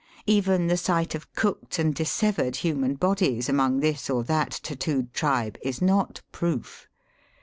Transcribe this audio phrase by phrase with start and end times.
[0.25, 5.59] Even the sight of cooked and dissevered human bodies among this or that tattoo'd tribe,
[5.61, 6.87] is not proof.